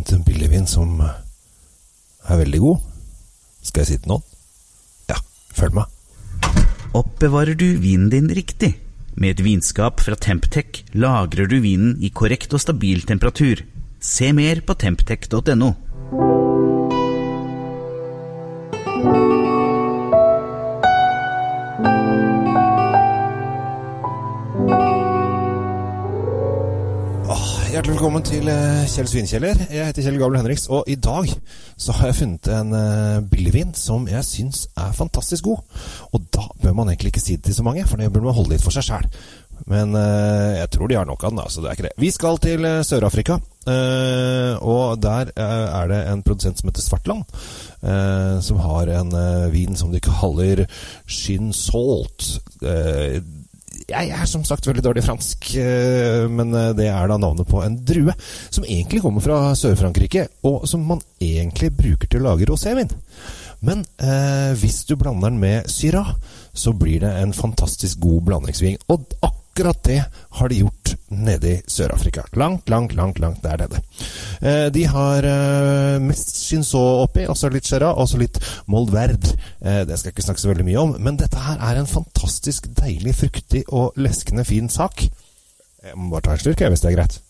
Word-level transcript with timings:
funnet 0.00 0.12
en 0.12 0.24
pillevin 0.24 0.66
som 0.66 1.00
er 1.00 2.38
veldig 2.40 2.60
god. 2.60 2.78
Skal 3.62 3.82
jeg 3.82 3.88
si 3.88 3.98
til 4.00 4.12
noen? 4.12 4.22
Ja, 5.10 5.18
følg 5.52 5.74
med. 5.76 5.84
Oppbevarer 6.96 7.54
du 7.54 7.76
vinen 7.78 8.08
din 8.10 8.30
riktig? 8.30 8.78
Med 9.16 9.36
et 9.36 9.44
vinskap 9.44 10.00
fra 10.00 10.16
Temptec 10.16 10.84
lagrer 10.94 11.46
du 11.46 11.60
vinen 11.60 11.98
i 12.00 12.10
korrekt 12.10 12.54
og 12.54 12.62
stabil 12.62 13.02
temperatur. 13.04 13.60
Se 14.00 14.32
mer 14.32 14.62
på 14.64 14.74
temptec.no. 14.74 15.74
Hjertelig 27.80 27.96
velkommen 27.96 28.24
til 28.28 28.48
eh, 28.52 28.82
Kjell 28.92 29.06
Svinkjeller. 29.08 29.60
Jeg 29.72 29.88
heter 29.88 30.04
Kjell 30.04 30.18
Gabel 30.20 30.36
Henriks, 30.36 30.66
og 30.68 30.84
i 30.92 30.98
dag 31.00 31.30
så 31.80 31.94
har 31.96 32.10
jeg 32.10 32.18
funnet 32.18 32.50
en 32.52 32.74
uh, 32.76 33.22
billigvin 33.24 33.70
som 33.72 34.04
jeg 34.04 34.20
syns 34.28 34.66
er 34.76 34.90
fantastisk 34.92 35.46
god. 35.46 35.62
Og 36.12 36.26
da 36.28 36.44
bør 36.60 36.74
man 36.76 36.90
egentlig 36.92 37.14
ikke 37.14 37.22
si 37.24 37.38
det 37.38 37.46
til 37.46 37.56
så 37.56 37.64
mange, 37.64 37.86
for 37.88 37.96
det 37.96 38.10
bør 38.12 38.26
man 38.26 38.36
holde 38.36 38.52
litt 38.52 38.66
for 38.66 38.76
seg 38.76 38.84
sjæl. 38.84 39.08
Men 39.72 39.96
uh, 39.96 40.58
jeg 40.58 40.68
tror 40.76 40.92
de 40.92 41.00
har 41.00 41.08
nok 41.08 41.24
av 41.24 41.32
den, 41.32 41.40
så 41.48 41.64
det 41.64 41.72
er 41.72 41.80
ikke 41.80 41.88
det. 41.88 41.94
Vi 42.04 42.12
skal 42.12 42.44
til 42.44 42.68
Sør-Afrika, 42.90 43.40
og 44.60 45.00
der 45.00 45.32
er 45.40 45.88
det 45.88 46.04
en 46.12 46.24
produsent 46.26 46.60
som 46.60 46.68
heter 46.68 46.84
Svartland, 46.84 47.24
som 48.44 48.60
har 48.60 48.92
en 48.98 49.12
vin 49.56 49.76
som 49.76 49.92
de 49.92 50.04
kaller 50.04 50.66
Shin 51.08 51.54
Salt. 51.56 52.42
Uh, 52.60 53.24
jeg 53.88 54.10
er 54.14 54.28
som 54.28 54.44
sagt 54.46 54.66
veldig 54.68 54.84
dårlig 54.84 55.04
fransk, 55.06 55.50
eh, 55.60 56.26
men 56.30 56.54
eh, 56.54 56.72
det 56.78 56.88
er 56.90 57.10
da 57.10 57.18
navnet 57.20 57.48
på 57.48 57.62
en 57.64 57.78
drue 57.86 58.14
som 58.50 58.66
egentlig 58.66 59.02
kommer 59.04 59.24
fra 59.24 59.40
Sør-Frankrike, 59.58 60.26
og 60.46 60.66
som 60.68 60.84
man 60.86 61.02
egentlig 61.20 61.72
bruker 61.76 62.10
til 62.10 62.22
å 62.22 62.30
lage 62.30 62.48
rosévin. 62.50 62.90
Men 63.66 63.84
eh, 64.00 64.52
hvis 64.56 64.84
du 64.88 64.96
blander 64.96 65.30
den 65.30 65.40
med 65.42 65.68
syra, 65.70 66.06
så 66.52 66.72
blir 66.76 67.02
det 67.04 67.12
en 67.20 67.36
fantastisk 67.36 68.00
god 68.00 68.24
blandingsvin. 68.30 68.80
Og 68.88 69.04
akkurat 69.20 69.39
det 69.54 70.04
har 70.30 70.48
de 70.48 70.54
gjort 70.54 70.94
nede 71.08 71.48
i 71.50 71.62
Sør-Afrika. 71.66 72.24
Langt, 72.32 72.68
langt, 72.68 72.94
langt 72.94 73.18
langt 73.18 73.42
der 73.42 73.56
nede. 73.56 73.80
Eh, 74.40 74.66
de 74.72 74.84
har 74.86 75.24
eh, 75.24 76.00
mest 76.00 76.36
Chinsault 76.46 77.08
oppi, 77.08 77.26
også 77.26 77.50
litt 77.50 77.66
Chera, 77.66 77.92
også 77.94 78.18
litt 78.18 78.38
Moldverd. 78.66 79.26
Eh, 79.60 79.82
det 79.86 79.98
skal 79.98 80.10
jeg 80.10 80.16
ikke 80.16 80.26
snakke 80.28 80.40
så 80.40 80.52
veldig 80.52 80.68
mye 80.68 80.84
om, 80.84 80.94
men 80.98 81.18
dette 81.18 81.38
her 81.38 81.58
er 81.58 81.80
en 81.80 81.90
fantastisk 81.90 82.70
deilig, 82.78 83.14
fruktig 83.14 83.64
og 83.68 83.98
leskende 83.98 84.44
fin 84.44 84.68
sak. 84.68 85.02
Jeg 85.82 85.96
må 85.96 86.10
bare 86.14 86.28
ta 86.28 86.36
en 86.36 86.44
slurk, 86.44 86.62
hvis 86.62 86.84
det 86.84 86.92
er 86.92 86.96
greit. 86.98 87.20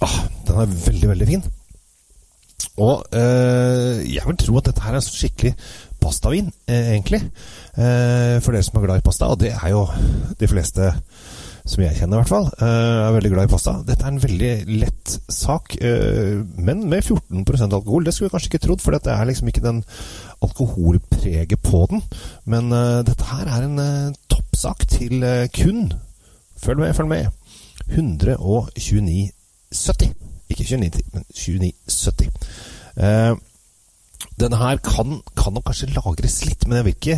Ah, 0.00 0.20
den 0.48 0.62
er 0.62 0.76
veldig, 0.88 1.08
veldig 1.08 1.26
fin. 1.28 1.42
Og 2.80 3.04
øh, 3.12 4.14
jeg 4.14 4.22
vil 4.26 4.36
tro 4.40 4.56
at 4.56 4.66
dette 4.70 4.82
her 4.82 4.96
er 4.96 5.04
skikkelig 5.04 5.52
pastavin, 6.10 6.50
eh, 6.66 6.94
egentlig. 6.94 7.20
Eh, 7.76 8.40
for 8.42 8.52
dere 8.52 8.64
som 8.66 8.80
er 8.80 8.86
glad 8.86 9.02
i 9.02 9.06
pasta, 9.06 9.24
og 9.30 9.38
det 9.40 9.52
er 9.54 9.70
jo 9.70 9.86
de 10.40 10.48
fleste 10.50 10.92
som 11.70 11.82
jeg 11.84 11.98
kjenner, 12.00 12.16
i 12.16 12.20
hvert 12.22 12.32
fall, 12.32 12.48
eh, 12.58 13.06
er 13.06 13.14
veldig 13.14 13.30
glad 13.30 13.46
i 13.46 13.52
pasta. 13.52 13.72
Dette 13.86 14.04
er 14.04 14.10
en 14.10 14.22
veldig 14.22 14.54
lett 14.80 15.08
sak, 15.30 15.76
men 15.80 16.88
med 16.88 17.04
14% 17.04 17.76
alkohol. 17.76 18.04
Det 18.04 18.14
skulle 18.14 18.30
vi 18.30 18.34
kanskje 18.34 18.50
ikke 18.50 18.66
trodd, 18.66 18.80
for 18.82 18.90
det 18.96 19.06
er 19.06 19.28
liksom 19.28 19.48
ikke 19.48 19.62
den 19.62 19.84
alkoholpreget 20.42 21.62
på 21.62 21.86
den. 21.90 22.02
Men 22.46 22.70
dette 23.06 23.24
her 23.30 23.46
er 23.46 23.62
en 23.68 24.14
toppsak 24.28 24.88
til 24.88 25.24
kun 25.54 25.92
Følg 26.60 26.78
med, 26.78 26.92
følg 26.92 27.08
med. 27.08 27.26
129,70. 27.88 30.12
Ikke 30.50 30.64
29,10, 30.64 31.00
men 31.14 31.24
29,70. 31.32 32.28
Denne 34.40 34.58
her 34.60 34.80
kan, 34.84 35.20
kan, 35.36 35.54
nok 35.54 35.66
kanskje 35.68 35.92
lagres 35.94 36.40
litt, 36.46 36.66
men 36.66 36.80
jeg 36.80 36.86
vil 36.86 36.96
ikke, 36.96 37.16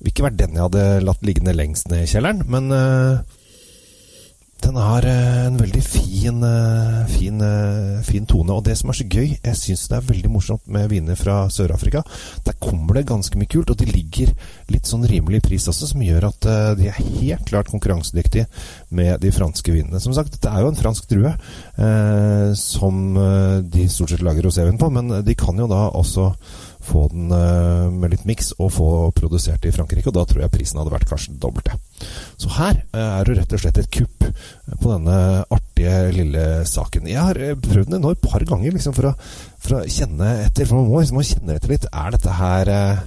vil 0.00 0.12
ikke 0.12 0.26
være 0.26 0.40
den 0.40 0.56
jeg 0.56 0.66
hadde 0.66 0.86
latt 1.04 1.22
liggende 1.26 1.56
lengst 1.56 1.90
ned 1.92 2.04
i 2.04 2.10
kjelleren. 2.10 2.42
Men 2.52 2.72
uh, 2.74 3.39
den 4.64 4.76
har 4.80 5.04
uh, 5.06 5.46
en 5.46 5.58
veldig 5.60 5.82
fin, 5.84 6.42
uh, 6.44 7.06
fin, 7.10 7.42
fin, 8.06 8.26
tone. 8.28 8.54
Og 8.54 8.64
det 8.66 8.76
som 8.78 8.92
er 8.92 8.98
så 8.98 9.06
gøy, 9.06 9.34
jeg 9.34 9.58
syns 9.58 9.86
det 9.90 9.98
er 9.98 10.08
veldig 10.08 10.30
morsomt 10.32 10.70
med 10.72 10.88
viner 10.92 11.18
fra 11.18 11.42
Sør-Afrika. 11.52 12.02
Der 12.46 12.58
kommer 12.62 12.98
det 12.98 13.06
ganske 13.10 13.40
mye 13.40 13.50
kult, 13.50 13.72
og 13.72 13.80
de 13.80 13.88
ligger 13.90 14.32
litt 14.72 14.88
sånn 14.88 15.06
rimelig 15.08 15.42
pris 15.46 15.68
også, 15.70 15.90
som 15.92 16.04
gjør 16.04 16.28
at 16.30 16.48
de 16.78 16.88
er 16.90 16.98
helt 16.98 17.46
klart 17.48 17.70
konkurransedyktige 17.72 18.46
med 18.96 19.20
de 19.22 19.32
franske 19.34 19.74
vinene. 19.74 20.00
Som 20.02 20.14
sagt, 20.16 20.34
dette 20.36 20.50
er 20.50 20.64
jo 20.64 20.72
en 20.72 20.78
fransk 20.78 21.10
drue 21.10 21.34
som 22.58 23.14
de 23.72 23.86
stort 23.90 24.12
sett 24.12 24.24
lager 24.24 24.46
rosévin 24.46 24.78
på, 24.80 24.90
men 24.92 25.20
de 25.26 25.36
kan 25.38 25.58
jo 25.58 25.68
da 25.70 25.86
også 25.96 26.30
få 26.80 27.06
den 27.12 27.28
uh, 27.32 27.90
med 27.92 28.14
litt 28.14 28.24
miks 28.28 28.54
og 28.58 28.72
få 28.74 28.88
produsert 29.16 29.64
i 29.68 29.72
Frankrike. 29.74 30.08
Og 30.08 30.16
da 30.16 30.24
tror 30.28 30.44
jeg 30.44 30.54
prisen 30.54 30.80
hadde 30.80 30.94
vært 30.94 31.08
kanskje 31.10 31.36
dobbelte. 31.40 31.76
Så 32.40 32.50
her 32.56 32.80
uh, 32.94 33.20
er 33.20 33.28
det 33.28 33.36
rett 33.40 33.54
og 33.56 33.62
slett 33.62 33.80
et 33.82 33.92
kupp 33.92 34.26
på 34.80 34.92
denne 34.92 35.18
artige 35.52 35.96
lille 36.14 36.44
saken. 36.68 37.08
Jeg 37.10 37.20
har 37.20 37.40
prøvd 37.60 37.92
den 37.92 38.04
nå 38.04 38.14
et 38.14 38.24
par 38.24 38.44
ganger 38.48 38.76
liksom, 38.76 38.96
for, 38.96 39.10
å, 39.10 39.14
for, 39.60 39.80
å, 39.80 39.82
kjenne 39.90 40.32
etter. 40.46 40.68
For 40.68 40.80
man 40.80 40.90
må 40.90 41.02
liksom 41.02 41.20
kjenne 41.32 41.58
etter 41.58 41.74
litt. 41.74 41.88
Er 41.90 42.14
dette 42.16 42.38
her 42.38 42.72
er, 42.76 43.02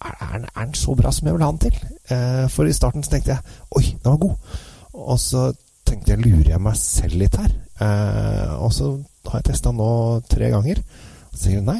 den 0.00 0.76
så 0.76 0.96
bra 0.96 1.12
som 1.12 1.28
jeg 1.28 1.36
vil 1.36 1.46
ha 1.46 1.54
den 1.54 1.64
til? 1.70 1.80
for 2.50 2.66
i 2.66 2.72
starten 2.74 3.04
så 3.06 3.12
tenkte 3.12 3.36
jeg 3.36 3.52
oi, 3.78 3.84
den 4.02 4.08
var 4.08 4.16
god. 4.18 4.56
Og 4.98 5.18
så 5.22 5.44
tenkte 5.86 6.16
jeg 6.16 6.24
lurer 6.24 6.48
jeg 6.56 6.62
meg 6.64 6.74
selv 6.80 7.20
litt 7.20 7.36
her? 7.38 7.52
og 8.58 8.72
så 8.74 8.90
har 9.28 9.38
jeg 9.38 9.52
testa 9.52 9.70
nå 9.70 9.90
tre 10.26 10.50
ganger. 10.50 10.82
Og 11.30 11.36
så 11.36 11.44
sier 11.44 11.60
jeg 11.60 11.68
nei, 11.68 11.78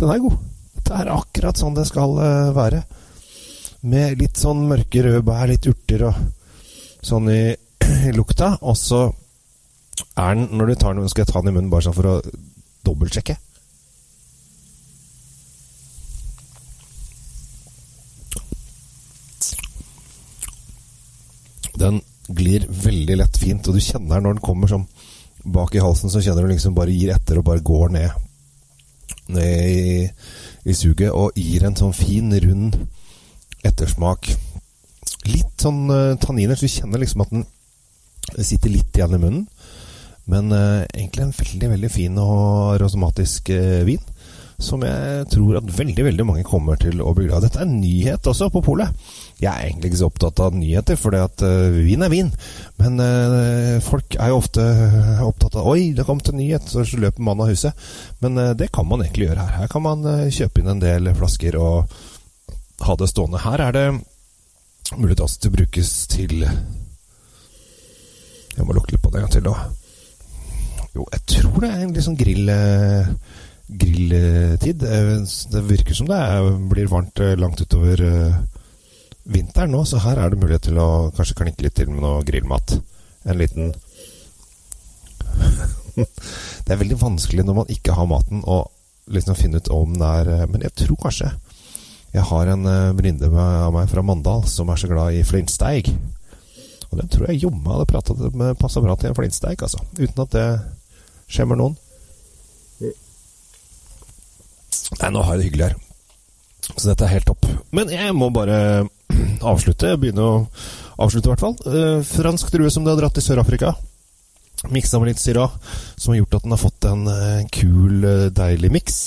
den 0.00 0.10
er 0.10 0.24
god. 0.24 0.40
Det 0.88 0.96
er 0.96 1.10
akkurat 1.12 1.58
sånn 1.60 1.76
det 1.76 1.84
skal 1.88 2.14
uh, 2.16 2.50
være. 2.56 2.80
Med 3.88 4.18
litt 4.22 4.40
sånn 4.40 4.64
mørke 4.70 5.02
røde 5.04 5.20
bær, 5.26 5.50
litt 5.50 5.68
urter 5.68 6.06
og 6.08 6.22
sånn 7.04 7.28
i, 7.28 7.42
i 8.08 8.14
lukta. 8.16 8.54
Og 8.64 8.78
så 8.78 9.02
er 10.16 10.38
den, 10.38 10.48
når 10.56 10.72
du 10.72 10.78
tar 10.80 10.96
den, 10.96 11.10
skal 11.12 11.26
jeg 11.26 11.32
ta 11.32 11.42
den 11.42 11.52
i 11.52 11.58
munnen 11.58 11.70
bare 11.72 11.84
sånn 11.88 11.98
for 11.98 12.08
å 12.08 12.16
dobbeltsjekke. 12.88 13.36
Den 21.78 22.00
glir 22.28 22.64
veldig 22.66 23.20
lett 23.20 23.36
fint, 23.38 23.68
og 23.68 23.76
du 23.76 23.84
kjenner 23.84 24.24
når 24.24 24.38
den 24.38 24.44
kommer 24.44 24.72
sånn 24.72 24.88
bak 25.48 25.76
i 25.76 25.84
halsen, 25.84 26.10
så 26.10 26.24
kjenner 26.24 26.44
du 26.44 26.50
liksom 26.50 26.74
bare 26.76 26.96
gir 26.96 27.12
etter 27.14 27.38
og 27.38 27.46
bare 27.46 27.62
går 27.64 27.92
ned, 27.94 28.24
ned 29.32 29.68
i 29.68 29.82
i 30.68 30.74
suget 30.76 31.14
og 31.14 31.36
gir 31.38 31.64
en 31.64 31.76
sånn 31.78 31.94
fin, 31.96 32.32
rund 32.44 32.76
ettersmak. 33.66 34.28
Litt 35.28 35.62
sånn 35.62 35.86
uh, 35.90 36.16
tanniner, 36.20 36.58
så 36.58 36.68
du 36.68 36.74
kjenner 36.74 37.02
liksom 37.02 37.24
at 37.24 37.32
den 37.32 37.46
sitter 38.44 38.72
litt 38.72 38.96
igjen 38.96 39.16
i 39.16 39.22
munnen. 39.22 39.46
Men 40.28 40.52
uh, 40.52 40.84
egentlig 40.92 41.24
en 41.24 41.36
veldig, 41.36 41.70
veldig 41.72 41.90
fin 41.92 42.20
og 42.20 42.76
rosomatisk 42.82 43.52
uh, 43.54 43.80
vin. 43.88 44.02
Som 44.58 44.82
jeg 44.82 45.26
tror 45.30 45.60
at 45.60 45.68
veldig 45.70 46.02
veldig 46.02 46.24
mange 46.26 46.42
kommer 46.42 46.74
til 46.82 46.98
å 46.98 47.12
bli 47.14 47.28
glad 47.28 47.44
i. 47.44 47.46
Dette 47.46 47.60
er 47.62 47.68
nyhet 47.70 48.26
også 48.26 48.48
på 48.50 48.62
polet. 48.66 48.90
Jeg 49.38 49.52
er 49.52 49.68
egentlig 49.68 49.92
ikke 49.92 50.00
så 50.00 50.08
opptatt 50.10 50.42
av 50.42 50.56
nyheter, 50.58 50.98
for 50.98 51.14
uh, 51.14 51.76
vin 51.76 52.02
er 52.02 52.10
vin. 52.10 52.32
Men 52.80 52.98
uh, 52.98 53.78
folk 53.86 54.16
er 54.18 54.32
jo 54.32 54.40
ofte 54.40 54.64
opptatt 55.22 55.60
av 55.62 55.70
'oi, 55.70 55.94
det 55.94 56.02
kom 56.08 56.18
til 56.18 56.34
nyhet', 56.40 56.66
så 56.74 56.82
løper 56.98 57.22
man 57.22 57.38
av 57.44 57.52
huset. 57.52 57.86
Men 58.18 58.34
uh, 58.34 58.50
det 58.58 58.72
kan 58.74 58.88
man 58.90 59.06
egentlig 59.06 59.28
gjøre 59.30 59.46
her. 59.46 59.56
Her 59.62 59.70
kan 59.70 59.86
man 59.86 60.02
kjøpe 60.26 60.58
inn 60.58 60.74
en 60.74 60.82
del 60.82 61.14
flasker 61.14 61.54
og 61.62 61.94
ha 62.82 62.98
det 62.98 63.12
stående. 63.14 63.44
Her 63.46 63.62
er 63.62 63.78
det 63.78 63.88
mulighet 64.98 65.22
også 65.22 65.38
til 65.38 65.52
å 65.52 65.58
brukes 65.60 65.90
til 66.10 66.34
Jeg 68.58 68.66
må 68.66 68.74
lukke 68.74 68.90
litt 68.90 69.04
på 69.04 69.14
det 69.14 69.20
en 69.20 69.28
gang 69.28 69.36
til, 69.38 69.46
da. 69.46 69.70
Jo, 70.98 71.06
jeg 71.14 71.22
tror 71.30 71.62
det 71.62 71.70
er 71.70 71.84
en 71.84 71.94
litt 71.94 72.06
sånn 72.08 72.18
grill 72.18 72.50
grilltid. 73.68 74.80
Det 74.80 75.62
virker 75.68 75.94
som 75.94 76.08
det 76.08 76.20
blir 76.70 76.88
varmt 76.90 77.20
langt 77.38 77.60
utover 77.60 78.02
vinteren 79.28 79.74
nå, 79.74 79.84
så 79.84 80.00
her 80.00 80.16
er 80.16 80.32
det 80.32 80.40
mulighet 80.40 80.68
til 80.70 80.80
å 80.80 81.10
kanskje 81.16 81.36
klinke 81.42 81.66
litt 81.66 81.76
til 81.76 81.90
med 81.92 82.00
noe 82.04 82.24
grillmat. 82.26 82.78
En 83.28 83.38
liten 83.40 83.74
Det 85.98 86.72
er 86.72 86.80
veldig 86.80 86.98
vanskelig 87.00 87.44
når 87.44 87.56
man 87.60 87.72
ikke 87.72 87.96
har 87.96 88.08
maten, 88.08 88.40
å 88.46 88.62
liksom 89.12 89.36
finne 89.38 89.60
ut 89.60 89.70
om 89.72 89.94
det 89.98 90.08
er 90.20 90.46
Men 90.50 90.64
jeg 90.66 90.74
tror 90.84 90.98
kanskje 91.02 91.30
jeg 92.12 92.24
har 92.24 92.48
en 92.48 92.64
venninne 92.96 93.28
av 93.28 93.72
meg 93.74 93.90
fra 93.90 94.02
Mandal 94.04 94.46
som 94.48 94.70
er 94.72 94.80
så 94.80 94.88
glad 94.88 95.12
i 95.12 95.26
flintsteig. 95.28 95.90
Og 96.88 96.96
den 96.96 97.10
tror 97.12 97.28
jeg 97.28 97.42
jommen 97.42 97.68
hadde 97.68 97.88
pratet 97.90 98.22
med 98.32 98.56
passa 98.60 98.80
bra 98.80 98.94
til 98.96 99.10
en 99.10 99.18
flintsteig, 99.18 99.60
altså. 99.60 99.82
Uten 99.98 100.22
at 100.24 100.32
det 100.32 100.46
skjemmer 101.28 101.60
noen. 101.60 101.76
Nei, 104.98 105.10
nå 105.14 105.22
har 105.22 105.36
jeg 105.36 105.40
det 105.40 105.48
hyggelig 105.48 105.68
her. 105.68 105.76
Så 106.74 106.90
dette 106.90 107.06
er 107.06 107.14
helt 107.14 107.28
topp. 107.28 107.46
Men 107.74 107.90
jeg 107.92 108.14
må 108.16 108.30
bare 108.34 108.86
avslutte. 109.52 109.94
Begynne 110.00 110.24
å 110.24 110.38
avslutte, 110.98 111.28
i 111.28 111.32
hvert 111.32 111.44
fall. 111.44 111.58
Eh, 111.70 112.00
fransk 112.06 112.50
drue 112.54 112.72
som 112.72 112.84
du 112.84 112.92
har 112.92 112.98
dratt 113.00 113.16
til 113.18 113.24
Sør-Afrika. 113.24 113.74
Miksa 114.74 114.98
med 114.98 115.12
litt 115.12 115.20
Syrah, 115.22 115.52
som 115.94 116.12
har 116.12 116.18
gjort 116.18 116.40
at 116.40 116.46
den 116.46 116.54
har 116.56 116.60
fått 116.60 116.88
en 116.90 117.04
eh, 117.12 117.44
kul, 117.54 118.02
eh, 118.02 118.24
deilig 118.34 118.72
miks. 118.74 118.98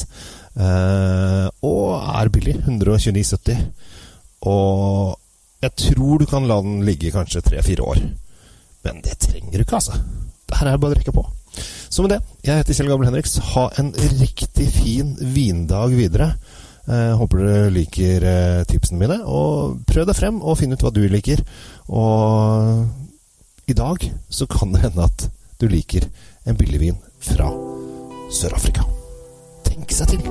Eh, 0.55 1.47
og 1.67 1.83
er 1.99 2.31
billig. 2.31 2.55
129,70. 2.63 3.59
Og 4.47 5.17
jeg 5.61 5.75
tror 5.77 6.23
du 6.23 6.25
kan 6.25 6.47
la 6.49 6.61
den 6.63 6.81
ligge 6.87 7.11
kanskje 7.13 7.43
tre-fire 7.45 7.83
år. 7.85 8.01
Men 8.87 9.03
det 9.05 9.19
trenger 9.27 9.59
du 9.59 9.65
ikke, 9.65 9.77
altså. 9.83 9.99
Det 10.47 10.57
her 10.57 10.71
er 10.71 10.81
bare 10.81 10.95
å 10.95 10.97
drikke 10.97 11.13
på. 11.15 11.27
Så 11.91 12.05
med 12.05 12.13
det, 12.13 12.21
jeg 12.47 12.55
heter 12.55 12.77
Kjell 12.77 12.87
Gabel 12.87 13.09
Henriks. 13.09 13.33
Ha 13.51 13.65
en 13.81 13.89
riktig 14.21 14.69
fin 14.71 15.11
vindag 15.19 15.91
videre. 15.97 16.29
Eh, 16.87 17.11
håper 17.19 17.41
du 17.41 17.73
liker 17.75 18.23
eh, 18.23 18.61
tipsene 18.69 19.01
mine. 19.01 19.17
Og 19.27 19.81
prøv 19.89 20.07
deg 20.07 20.15
frem 20.15 20.39
og 20.39 20.55
finn 20.61 20.71
ut 20.71 20.79
hva 20.85 20.91
du 20.95 21.01
liker. 21.11 21.43
Og 21.91 23.67
i 23.67 23.75
dag 23.75 24.05
så 24.31 24.47
kan 24.47 24.71
det 24.71 24.85
hende 24.85 25.03
at 25.03 25.27
du 25.59 25.67
liker 25.67 26.07
en 26.47 26.55
billig 26.57 26.79
vin 26.79 27.01
fra 27.27 27.49
Sør-Afrika. 28.31 28.87
Tenk 29.67 29.91
seg 29.91 30.13
til! 30.13 30.23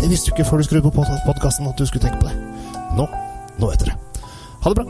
Det 0.00 0.08
visste 0.10 0.32
du 0.32 0.34
ikke 0.34 0.48
før 0.48 0.58
du 0.58 0.66
skrudde 0.66 0.90
på 0.90 1.06
podkasten 1.28 1.70
at 1.70 1.78
du 1.78 1.86
skulle 1.86 2.02
tenke 2.02 2.18
på 2.18 2.26
det. 2.26 2.34
Nå, 2.98 3.06
nå 3.62 3.70
vet 3.70 3.86
dere. 3.86 3.94
Ha 4.64 4.74
det 4.74 4.82
bra! 4.82 4.86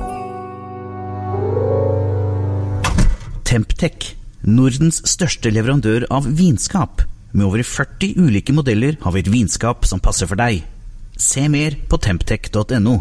Temptec, 3.50 4.14
Nordens 4.46 5.02
største 5.04 5.52
leverandør 5.52 6.06
av 6.08 6.24
vinskap. 6.24 7.02
Med 7.32 7.44
over 7.46 7.62
40 7.66 8.16
ulike 8.16 8.54
modeller 8.56 8.96
har 9.02 9.12
vi 9.12 9.20
et 9.20 9.32
vinskap 9.32 9.84
som 9.86 10.00
passer 10.00 10.30
for 10.30 10.40
deg. 10.40 10.62
Se 11.20 11.44
mer 11.52 11.76
på 11.90 11.98
temptec.no. 12.00 12.96